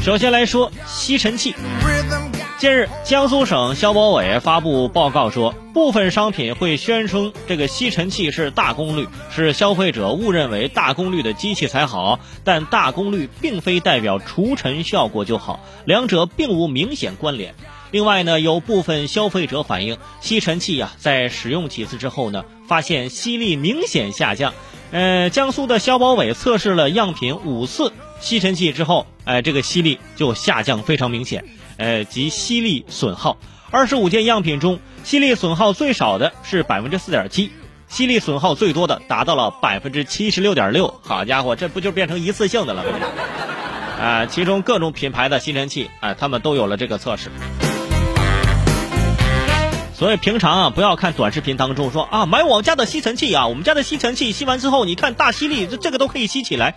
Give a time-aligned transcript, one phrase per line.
[0.00, 1.54] 首先来说吸尘器。
[2.58, 12.18] 近日，江苏省消保委发布报告说，部分商品会宣称这个吸尘器是大功率，是消费者误认为大功率的机器才好。
[12.42, 17.54] 但大功率并非代表除尘效果就好，两者并无明显关联。
[17.90, 24.52] 另外呢，有部分消费者反映，吸尘器啊在使用几次之后呢，发现吸力明显下降。
[24.90, 31.44] 呃，江苏的消保委测试了样品五次吸尘器之后，哎，这个吸力就下降非常明显。
[31.76, 33.38] 呃，及吸力损耗，
[33.70, 37.52] 二十五件样品中，吸力损耗最少的是百分之四点七，
[37.88, 41.00] 吸力损耗最多的达到了百分之七十六点六。
[41.02, 42.90] 好家伙，这不就变成一次性的了吗？
[44.00, 47.30] 啊，其中各种品牌的吸尘器，啊，他们都有了这个测试。
[49.98, 56.76] 所以平常啊，不要看短视频当中说啊，买我家的吸尘器啊，我们家的吸尘器吸完之后，你看大吸力，这这个都可以吸起来。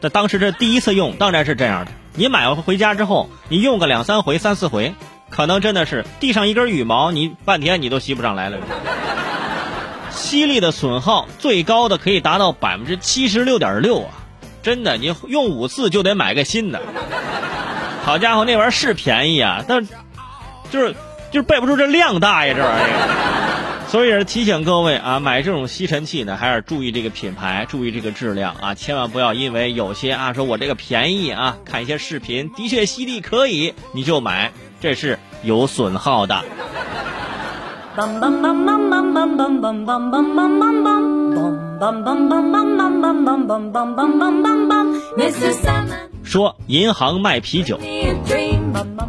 [0.00, 1.92] 这当时这第一次用，当然是这样的。
[2.14, 4.94] 你买回家之后，你用个两三回、三四回，
[5.28, 8.56] 可能真的是地上一根羽毛，你半天你都吸不上来了。
[10.10, 14.08] 吸力的损耗最高的可以达到百分之七十六点六啊！
[14.62, 16.80] 真的，你用五次就得买个新的。
[18.02, 19.86] 好家伙，那玩意儿是便宜啊，但
[20.70, 20.96] 就是
[21.32, 23.88] 就是背不住这量大呀，这玩意儿。
[23.88, 36.42] 所以也是提醒各位啊，买这种吸尘器呢，还是注意这个品牌，注意这个质量啊，千万不要因为有些啊说我这个便宜啊，看一些视频的确吸力可以，你就买，这是有损耗的。
[46.24, 47.78] 说银行卖啤酒。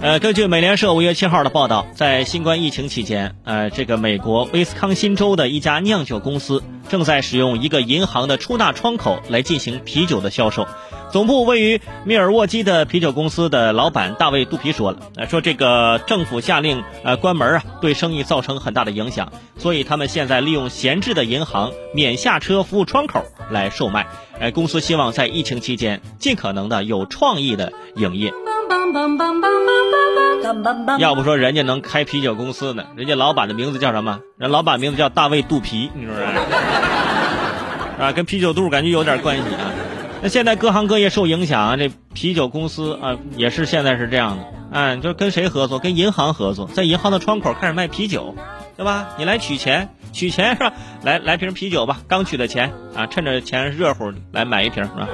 [0.00, 10.66] 呃，根据美联社五月七号的报道，在新冠疫情期间，呃，这个美国威斯康辛州的一家酿酒公司正在使用一个银行的出纳窗口来进行啤酒的销售。
[11.12, 24.06] 总部位于密尔沃基的啤酒公司的老板大卫·杜皮说了，呃，说这个政府下令呃关门啊，对生意造成很大的影响，所以他们现在利用闲置的银行免下车服务窗口来售卖。
[24.38, 28.32] 呃，公司希望在疫情期间尽可能的有创意的营业。
[30.98, 32.84] 要不说人家能开啤酒公司呢？
[32.96, 34.20] 人家老板的名字叫什么？
[34.36, 36.22] 人老板名字叫大卫肚皮，你说是？
[38.02, 39.70] 啊，跟啤酒肚感觉有点关系啊。
[40.22, 44.44] 那现在各行各业受影响啊，这啤酒公司啊也是现在是这样的。
[44.72, 45.78] 嗯，就跟谁合作？
[45.78, 48.34] 跟银行合作，在银行的窗口开始卖啤酒，
[48.76, 49.08] 对吧？
[49.18, 50.72] 你来取钱，取钱是吧？
[51.02, 55.08] 来来瓶啤酒吧，刚取的钱啊，趁着钱热乎来买一瓶是吧？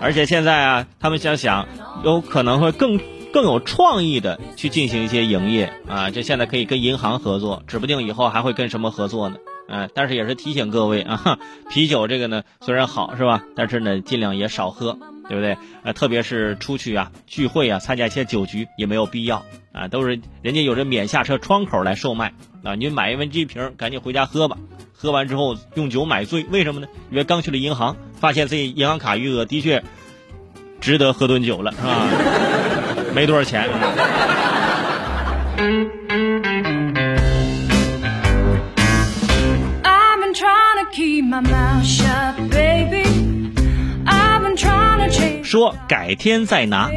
[0.00, 1.66] 而且现在啊，他们想想，
[2.04, 2.98] 有可能会更
[3.32, 6.10] 更有创意的去进行一些营业啊。
[6.10, 9.36] 这现在可以跟银行合作，指不定以后还会跟什么合作呢？
[9.70, 11.38] 嗯，但是也是提醒各位啊，
[11.68, 14.98] 啤酒这个呢虽然好是吧，但是呢尽量也少喝，
[15.28, 15.56] 对不对？
[15.82, 19.88] 啊，特别是出去啊聚会啊，参加一些酒局也没有必要啊。
[19.88, 22.32] 都是人家有着免下车窗口来售卖
[22.64, 24.56] 啊，你买一温这瓶，赶紧回家喝吧。
[24.92, 26.88] 喝完之后用酒买醉，为什么呢？
[27.10, 29.84] 因为刚去了银行，发现自己银行卡余额的确
[30.80, 32.08] 值得喝顿酒了，是吧？
[33.14, 33.68] 没多少钱。
[45.48, 46.90] 说改天再拿。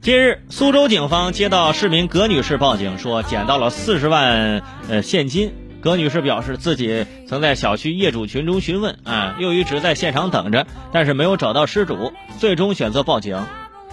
[0.00, 5.52] 近日，苏州警方接到市民葛女士报警，说捡到了四十万呃现金。
[5.80, 13.44] 葛女士表示，自己曾在小区业主群中询问，啊，又一直在现场等着，但是没有找到失主，最终选择报警。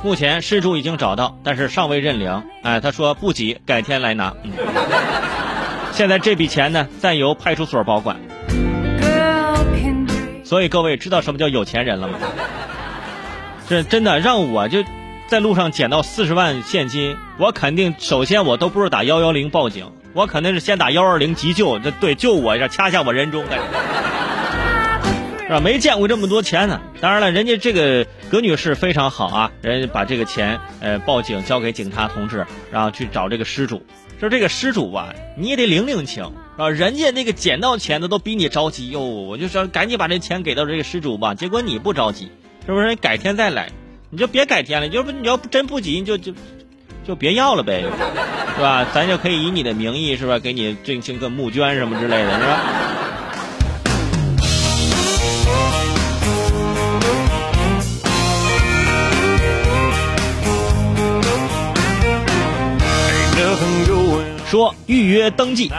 [0.04, 2.44] 目前失主已经找到，但是尚未认领。
[2.62, 4.36] 哎，他说不急，改天来拿。
[5.94, 8.18] 现在这笔钱呢，暂由派出所保管。
[10.44, 12.20] 所以各位知道什么叫有钱人了吗？
[13.68, 14.84] 这真的让我就
[15.28, 19.92] 在路上捡到四十万现金，我肯定首先我都不是打幺幺零报警。
[20.14, 23.50] 我肯定是先打幺二零急救，这对救我一下，掐下我人中，是
[25.50, 25.60] 吧？
[25.60, 26.80] 没见过这么多钱呢。
[27.02, 33.84] 当然了，人家这个葛女士非常好啊，人家把这个钱呃报警交给警察同志，然后去找这个失主。
[34.20, 36.70] 说这个失主吧，你也得领领情，啊？
[36.70, 41.34] 人家那个捡到钱的都比你着急哟，我就说赶紧把这钱给到这个失主吧。
[41.34, 42.30] 结果你不着急，
[42.66, 42.96] 是不是？
[42.96, 43.70] 改天再来，
[44.10, 44.88] 你就别改天了。
[44.88, 46.34] 要不你要不真不急，你就就。
[47.06, 47.84] 就别要了呗，
[48.56, 48.88] 是吧？
[48.94, 50.40] 咱就可以以你的名义，是吧？
[50.40, 52.62] 给你进行个募捐什么之类的，是吧？
[64.50, 65.70] 说预约登记。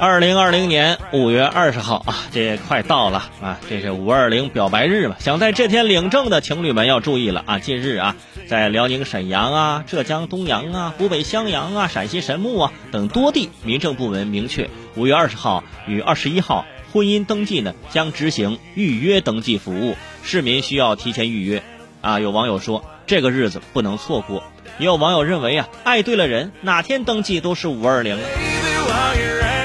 [0.00, 3.60] 二零二零年五月二十号啊，这也快到了啊！
[3.68, 7.58] 这是五二零表白日嘛，想在这天领证的情侣们要注意了啊！
[7.58, 8.16] 近日啊，
[8.48, 16.64] 在辽宁沈阳啊、浙江东阳啊、湖北襄阳啊、陕西神木啊等多地，民政部门明确，五月二十号与二十一号
[16.94, 21.62] 婚姻登记呢将执行预约登记服务，市民需要提前预约。
[22.00, 24.44] 啊，有网友说这个日子不能错过，
[24.78, 28.16] 也有网友认为啊，爱对了人，哪天登记都是五二零。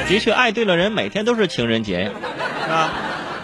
[0.07, 2.11] 的确，爱对了人，每天都是情人节呀，
[2.63, 2.89] 是吧？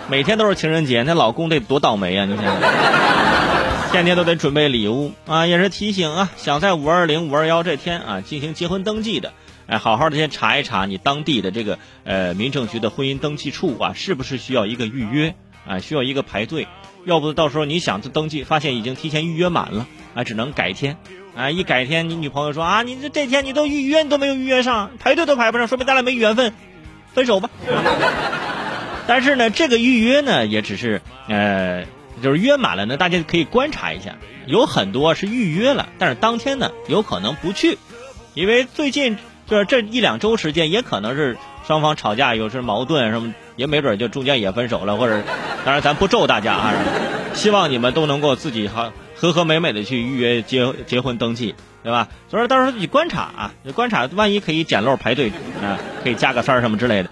[0.10, 2.26] 每天都是情人节，那老公得多倒霉啊！
[2.26, 2.62] 你想想，
[3.92, 9.34] 天天都得准备礼物啊，也是提醒啊，想在五二零、五二幺这天啊进行结婚登记的，
[9.68, 15.34] 哎，好好的先查一查你当地的这个呃民政局的婚姻登记处啊，是不是需要一个预约
[15.66, 16.68] 啊，需要一个排队，
[17.06, 20.98] 要不到时候你想去登记，发现已经提前预约满了啊，只能改天。
[21.36, 26.54] 啊，一改天，你女朋友说啊，你这这天你都预约，你都没有预约上，排队都排不上，说明咱俩没缘分，
[27.14, 27.50] 分手吧。
[29.08, 31.86] 但是呢，这个预约呢，也只是呃，
[32.22, 37.78] 就是约满了呢，大家可以观察一下，有很多是预约了，但是当天呢，有可能不去，
[38.34, 39.18] 因为最近
[39.48, 45.24] 就是这一两周时间，也可能是双方吵架，有时矛盾什么，也没准就中间也分手了，或者，
[45.64, 46.74] 当然咱不咒大家啊，
[47.34, 48.92] 希望你们都能够自己哈。
[49.22, 51.54] 和和美美的去预约结结婚登记，
[51.84, 52.08] 对吧？
[52.28, 55.32] 所以到时候你观察啊，你观察，万一可以捡漏排队
[55.62, 57.10] 啊，可以加个三儿什么之类的。